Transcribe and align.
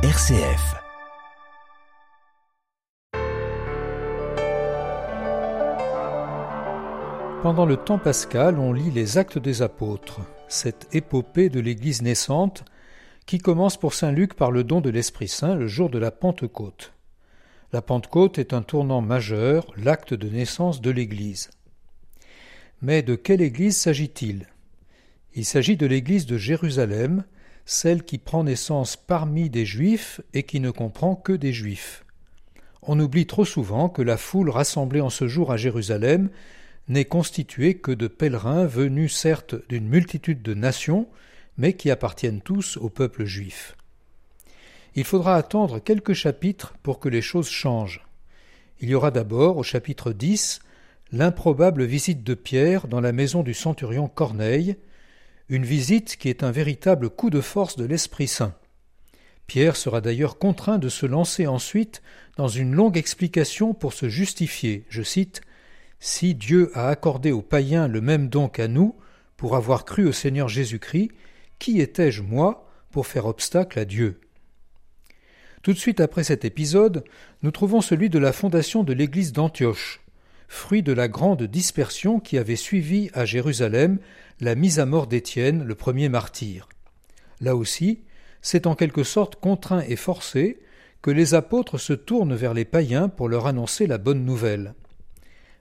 RCF. 0.00 0.76
Pendant 7.42 7.66
le 7.66 7.76
temps 7.76 7.98
pascal, 7.98 8.60
on 8.60 8.72
lit 8.72 8.92
les 8.92 9.18
Actes 9.18 9.38
des 9.38 9.60
Apôtres, 9.60 10.20
cette 10.46 10.86
épopée 10.94 11.48
de 11.48 11.58
l'Église 11.58 12.02
naissante 12.02 12.64
qui 13.26 13.38
commence 13.38 13.76
pour 13.76 13.92
Saint 13.92 14.12
Luc 14.12 14.34
par 14.34 14.52
le 14.52 14.62
don 14.62 14.80
de 14.80 14.88
l'Esprit 14.88 15.26
Saint 15.26 15.56
le 15.56 15.66
jour 15.66 15.90
de 15.90 15.98
la 15.98 16.12
Pentecôte. 16.12 16.92
La 17.72 17.82
Pentecôte 17.82 18.38
est 18.38 18.52
un 18.52 18.62
tournant 18.62 19.00
majeur, 19.00 19.66
l'acte 19.76 20.14
de 20.14 20.28
naissance 20.28 20.80
de 20.80 20.92
l'Église. 20.92 21.50
Mais 22.82 23.02
de 23.02 23.16
quelle 23.16 23.42
Église 23.42 23.76
s'agit-il? 23.76 24.46
Il 25.34 25.44
s'agit 25.44 25.76
de 25.76 25.86
l'Église 25.86 26.26
de 26.26 26.36
Jérusalem, 26.36 27.24
celle 27.68 28.02
qui 28.02 28.16
prend 28.16 28.44
naissance 28.44 28.96
parmi 28.96 29.50
des 29.50 29.66
Juifs 29.66 30.22
et 30.32 30.44
qui 30.44 30.58
ne 30.58 30.70
comprend 30.70 31.14
que 31.14 31.34
des 31.34 31.52
Juifs. 31.52 32.02
On 32.80 32.98
oublie 32.98 33.26
trop 33.26 33.44
souvent 33.44 33.90
que 33.90 34.00
la 34.00 34.16
foule 34.16 34.48
rassemblée 34.48 35.02
en 35.02 35.10
ce 35.10 35.28
jour 35.28 35.52
à 35.52 35.58
Jérusalem 35.58 36.30
n'est 36.88 37.04
constituée 37.04 37.74
que 37.74 37.92
de 37.92 38.08
pèlerins 38.08 38.64
venus 38.64 39.14
certes 39.14 39.54
d'une 39.68 39.86
multitude 39.86 40.40
de 40.40 40.54
nations, 40.54 41.08
mais 41.58 41.74
qui 41.74 41.90
appartiennent 41.90 42.40
tous 42.40 42.78
au 42.78 42.88
peuple 42.88 43.26
juif. 43.26 43.76
Il 44.94 45.04
faudra 45.04 45.36
attendre 45.36 45.78
quelques 45.78 46.14
chapitres 46.14 46.72
pour 46.82 46.98
que 46.98 47.10
les 47.10 47.20
choses 47.20 47.50
changent. 47.50 48.08
Il 48.80 48.88
y 48.88 48.94
aura 48.94 49.10
d'abord, 49.10 49.58
au 49.58 49.62
chapitre 49.62 50.12
10, 50.12 50.60
l'improbable 51.12 51.84
visite 51.84 52.24
de 52.24 52.32
Pierre 52.32 52.88
dans 52.88 53.02
la 53.02 53.12
maison 53.12 53.42
du 53.42 53.52
centurion 53.52 54.08
Corneille, 54.08 54.78
une 55.48 55.64
visite 55.64 56.16
qui 56.16 56.28
est 56.28 56.42
un 56.42 56.50
véritable 56.50 57.08
coup 57.08 57.30
de 57.30 57.40
force 57.40 57.76
de 57.76 57.84
l'Esprit 57.84 58.28
Saint. 58.28 58.54
Pierre 59.46 59.76
sera 59.76 60.02
d'ailleurs 60.02 60.38
contraint 60.38 60.78
de 60.78 60.90
se 60.90 61.06
lancer 61.06 61.46
ensuite 61.46 62.02
dans 62.36 62.48
une 62.48 62.74
longue 62.74 62.98
explication 62.98 63.72
pour 63.72 63.94
se 63.94 64.08
justifier. 64.08 64.84
Je 64.90 65.02
cite 65.02 65.40
Si 66.00 66.34
Dieu 66.34 66.70
a 66.74 66.88
accordé 66.88 67.32
aux 67.32 67.42
païens 67.42 67.88
le 67.88 68.02
même 68.02 68.28
don 68.28 68.48
qu'à 68.48 68.68
nous, 68.68 68.94
pour 69.38 69.56
avoir 69.56 69.86
cru 69.86 70.06
au 70.06 70.12
Seigneur 70.12 70.48
Jésus-Christ, 70.48 71.10
qui 71.58 71.80
étais-je, 71.80 72.22
moi, 72.22 72.68
pour 72.90 73.06
faire 73.06 73.26
obstacle 73.26 73.78
à 73.78 73.86
Dieu? 73.86 74.20
Tout 75.62 75.72
de 75.72 75.78
suite 75.78 76.00
après 76.00 76.24
cet 76.24 76.44
épisode, 76.44 77.04
nous 77.42 77.50
trouvons 77.50 77.80
celui 77.80 78.10
de 78.10 78.18
la 78.18 78.32
fondation 78.32 78.84
de 78.84 78.92
l'église 78.92 79.32
d'Antioche, 79.32 80.00
fruit 80.48 80.82
de 80.82 80.92
la 80.92 81.08
grande 81.08 81.42
dispersion 81.44 82.18
qui 82.18 82.38
avait 82.38 82.56
suivi 82.56 83.10
à 83.12 83.24
Jérusalem 83.24 83.98
la 84.40 84.54
mise 84.54 84.80
à 84.80 84.86
mort 84.86 85.06
d'Étienne, 85.06 85.62
le 85.64 85.74
premier 85.74 86.08
martyr. 86.08 86.68
Là 87.40 87.54
aussi, 87.54 88.00
c'est 88.40 88.66
en 88.66 88.74
quelque 88.74 89.04
sorte 89.04 89.36
contraint 89.36 89.84
et 89.86 89.96
forcé 89.96 90.58
que 91.02 91.10
les 91.10 91.34
apôtres 91.34 91.78
se 91.78 91.92
tournent 91.92 92.34
vers 92.34 92.54
les 92.54 92.64
païens 92.64 93.08
pour 93.08 93.28
leur 93.28 93.46
annoncer 93.46 93.86
la 93.86 93.98
bonne 93.98 94.24
nouvelle. 94.24 94.74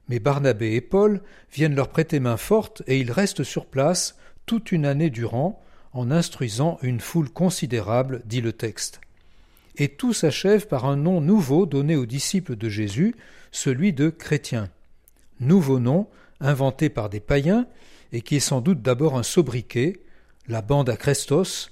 Mais 0.09 0.19
Barnabé 0.19 0.73
et 0.73 0.81
Paul 0.81 1.21
viennent 1.51 1.75
leur 1.75 1.89
prêter 1.89 2.19
main 2.19 2.37
forte 2.37 2.81
et 2.87 2.97
ils 2.99 3.11
restent 3.11 3.43
sur 3.43 3.65
place 3.65 4.17
toute 4.45 4.71
une 4.71 4.85
année 4.85 5.09
durant 5.09 5.61
en 5.91 6.11
instruisant 6.11 6.79
une 6.81 7.01
foule 7.01 7.29
considérable, 7.29 8.21
dit 8.25 8.41
le 8.41 8.53
texte. 8.53 9.01
Et 9.75 9.89
tout 9.89 10.13
s'achève 10.13 10.67
par 10.67 10.85
un 10.85 10.95
nom 10.95 11.21
nouveau 11.21 11.65
donné 11.65 11.95
aux 11.95 12.05
disciples 12.05 12.55
de 12.55 12.69
Jésus, 12.69 13.15
celui 13.51 13.93
de 13.93 14.09
chrétiens 14.09 14.69
nouveau 15.39 15.79
nom 15.79 16.07
inventé 16.39 16.89
par 16.89 17.09
des 17.09 17.19
païens 17.19 17.67
et 18.11 18.21
qui 18.21 18.37
est 18.37 18.41
sans 18.41 18.61
doute 18.61 18.81
d'abord 18.81 19.17
un 19.17 19.23
sobriquet, 19.23 20.01
la 20.47 20.61
bande 20.61 20.89
à 20.89 20.97
Christos, 20.97 21.71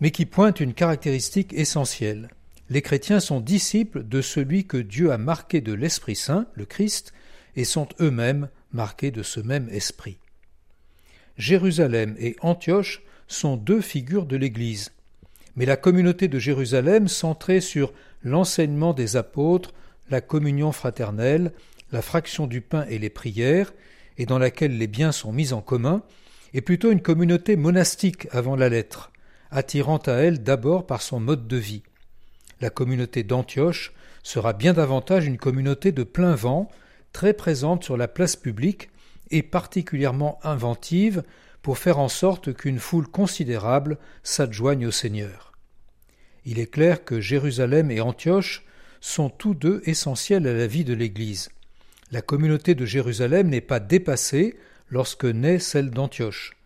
mais 0.00 0.10
qui 0.10 0.26
pointe 0.26 0.60
une 0.60 0.74
caractéristique 0.74 1.52
essentielle. 1.52 2.28
Les 2.68 2.82
chrétiens 2.82 3.20
sont 3.20 3.40
disciples 3.40 4.02
de 4.02 4.20
celui 4.20 4.66
que 4.66 4.76
Dieu 4.76 5.12
a 5.12 5.18
marqué 5.18 5.60
de 5.60 5.72
l'Esprit 5.72 6.16
Saint, 6.16 6.46
le 6.54 6.64
Christ, 6.64 7.12
et 7.54 7.64
sont 7.64 7.88
eux-mêmes 8.00 8.48
marqués 8.72 9.10
de 9.10 9.22
ce 9.22 9.40
même 9.40 9.68
esprit. 9.70 10.18
Jérusalem 11.38 12.16
et 12.18 12.36
Antioche 12.40 13.02
sont 13.28 13.56
deux 13.56 13.80
figures 13.80 14.26
de 14.26 14.36
l'Église. 14.36 14.92
Mais 15.54 15.64
la 15.64 15.76
communauté 15.76 16.28
de 16.28 16.38
Jérusalem, 16.38 17.08
centrée 17.08 17.60
sur 17.60 17.92
l'enseignement 18.22 18.92
des 18.92 19.16
apôtres, 19.16 19.72
la 20.10 20.20
communion 20.20 20.72
fraternelle, 20.72 21.52
la 21.92 22.02
fraction 22.02 22.46
du 22.46 22.60
pain 22.60 22.84
et 22.88 22.98
les 22.98 23.10
prières, 23.10 23.72
et 24.18 24.26
dans 24.26 24.38
laquelle 24.38 24.78
les 24.78 24.86
biens 24.86 25.12
sont 25.12 25.32
mis 25.32 25.52
en 25.52 25.60
commun, 25.60 26.02
est 26.54 26.60
plutôt 26.60 26.90
une 26.90 27.02
communauté 27.02 27.56
monastique 27.56 28.28
avant 28.32 28.56
la 28.56 28.68
lettre, 28.68 29.12
attirant 29.50 29.98
à 29.98 30.12
elle 30.12 30.42
d'abord 30.42 30.86
par 30.86 31.02
son 31.02 31.20
mode 31.20 31.46
de 31.46 31.56
vie. 31.56 31.82
La 32.60 32.70
communauté 32.70 33.22
d'Antioche 33.22 33.92
sera 34.22 34.52
bien 34.52 34.72
davantage 34.72 35.26
une 35.26 35.38
communauté 35.38 35.92
de 35.92 36.02
plein 36.02 36.34
vent, 36.34 36.70
très 37.12 37.34
présente 37.34 37.84
sur 37.84 37.96
la 37.96 38.08
place 38.08 38.36
publique 38.36 38.90
et 39.30 39.42
particulièrement 39.42 40.38
inventive 40.42 41.22
pour 41.62 41.78
faire 41.78 41.98
en 41.98 42.08
sorte 42.08 42.54
qu'une 42.54 42.78
foule 42.78 43.08
considérable 43.08 43.98
s'adjoigne 44.22 44.86
au 44.86 44.90
Seigneur. 44.90 45.52
Il 46.44 46.58
est 46.58 46.70
clair 46.70 47.04
que 47.04 47.20
Jérusalem 47.20 47.90
et 47.90 48.00
Antioche 48.00 48.64
sont 49.00 49.30
tous 49.30 49.54
deux 49.54 49.82
essentiels 49.84 50.46
à 50.46 50.52
la 50.52 50.66
vie 50.66 50.84
de 50.84 50.94
l'Église. 50.94 51.48
La 52.12 52.22
communauté 52.22 52.76
de 52.76 52.84
Jérusalem 52.84 53.48
n'est 53.48 53.60
pas 53.60 53.80
dépassée 53.80 54.56
lorsque 54.90 55.24
naît 55.24 55.58
celle 55.58 55.90
d'Antioche. 55.90 56.56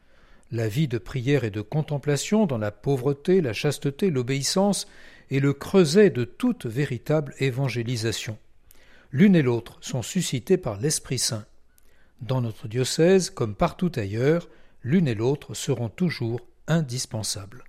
La 0.53 0.69
vie 0.69 0.89
de 0.89 0.99
prière 0.99 1.45
et 1.45 1.51
de 1.51 1.63
contemplation 1.63 2.45
dans 2.45 2.59
la 2.59 2.71
pauvreté, 2.71 3.41
la 3.41 3.55
chasteté, 3.55 4.11
l'obéissance 4.11 4.87
est 5.31 5.39
le 5.39 5.55
creuset 5.55 6.11
de 6.11 6.25
toute 6.25 6.67
véritable 6.67 7.35
évangélisation. 7.39 8.37
L'une 9.13 9.35
et 9.35 9.43
l'autre 9.43 9.79
sont 9.81 10.03
suscitées 10.03 10.59
par 10.59 10.79
l'Esprit 10.79 11.19
Saint. 11.19 11.47
Dans 12.21 12.43
notre 12.43 12.69
diocèse, 12.69 13.31
comme 13.31 13.55
partout 13.55 13.93
ailleurs, 13.97 14.49
l'une 14.83 15.09
et 15.09 15.15
l'autre 15.15 15.55
seront 15.55 15.89
toujours 15.89 16.41
indispensables. 16.67 17.65